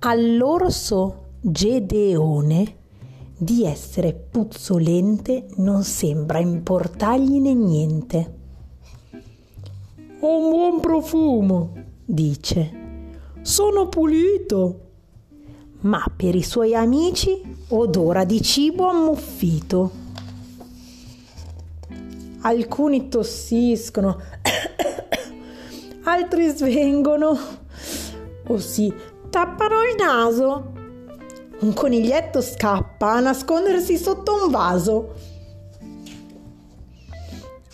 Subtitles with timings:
[0.00, 2.76] All'orso Gedeone
[3.36, 8.34] di essere puzzolente non sembra importargliene niente.
[10.20, 11.72] Ho un buon profumo,
[12.04, 12.72] dice.
[13.42, 14.90] Sono pulito.
[15.80, 17.40] Ma per i suoi amici
[17.70, 19.90] odora di cibo ammuffito.
[22.42, 24.16] Alcuni tossiscono,
[26.04, 27.36] altri svengono
[28.46, 28.92] o si
[29.30, 30.72] tappano il naso.
[31.60, 35.14] Un coniglietto scappa a nascondersi sotto un vaso.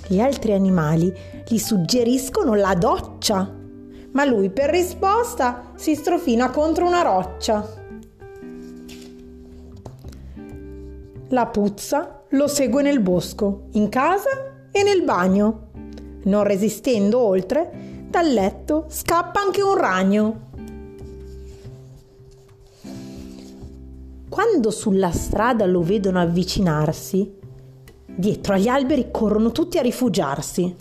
[0.06, 1.12] Gli altri animali
[1.46, 3.50] gli suggeriscono la doccia,
[4.12, 7.82] ma lui per risposta si strofina contro una roccia.
[11.28, 15.68] La puzza lo segue nel bosco, in casa e nel bagno.
[16.24, 20.52] Non resistendo oltre, dal letto scappa anche un ragno.
[24.34, 27.38] Quando sulla strada lo vedono avvicinarsi,
[28.04, 30.74] dietro agli alberi corrono tutti a rifugiarsi.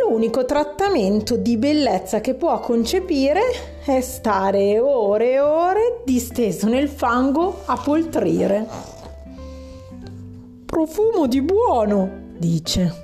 [0.00, 3.40] L'unico trattamento di bellezza che può concepire
[3.84, 8.64] è stare ore e ore disteso nel fango a poltrire.
[10.66, 12.94] Profumo di buono, dice.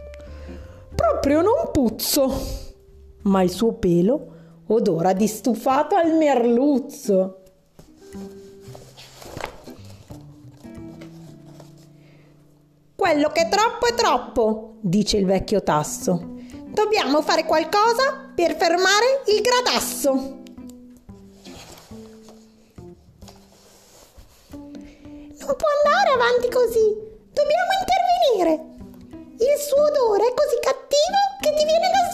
[0.95, 2.33] Proprio non puzzo,
[3.23, 4.35] ma il suo pelo
[4.69, 7.43] odora di stufato al merluzzo.
[12.95, 16.35] Quello che è troppo è troppo, dice il vecchio tasso.
[16.67, 20.13] Dobbiamo fare qualcosa per fermare il gradasso.
[25.47, 26.97] Non può andare avanti così.
[27.33, 28.75] Dobbiamo intervenire.
[29.39, 32.07] Il suo odore è così cattivo che ti viene da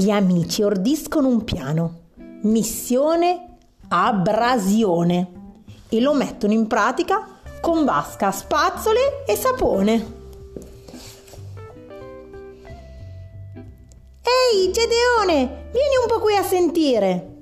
[0.00, 2.02] Gli amici ordiscono un piano.
[2.42, 3.56] Missione
[3.88, 5.32] abrasione
[5.88, 9.94] e lo mettono in pratica con vasca, spazzole e sapone.
[14.22, 17.34] Ehi, Gedeone, vieni un po' qui a sentire.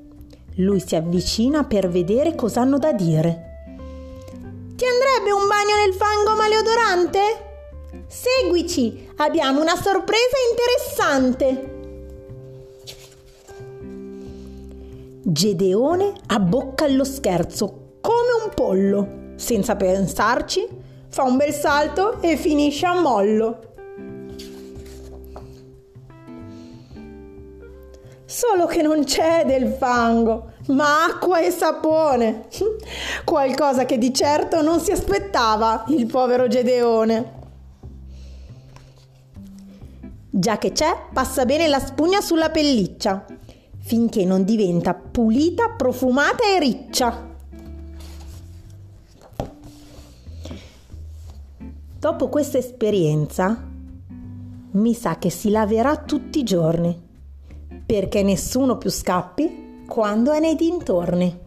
[0.54, 3.66] Lui si avvicina per vedere cosa hanno da dire.
[4.76, 7.20] Ti andrebbe un bagno nel fango maleodorante?
[8.06, 11.74] Seguici, abbiamo una sorpresa interessante.
[15.28, 20.64] Gedeone abbocca allo scherzo come un pollo senza pensarci,
[21.08, 23.58] fa un bel salto e finisce a mollo.
[28.24, 32.46] Solo che non c'è del fango, ma acqua e sapone.
[33.24, 37.32] Qualcosa che di certo non si aspettava il povero Gedeone.
[40.30, 43.26] Già che c'è, passa bene la spugna sulla pelliccia,
[43.86, 47.34] finché non diventa pulita, profumata e riccia.
[51.96, 53.64] Dopo questa esperienza,
[54.72, 57.00] mi sa che si laverà tutti i giorni,
[57.86, 61.44] perché nessuno più scappi quando è nei dintorni.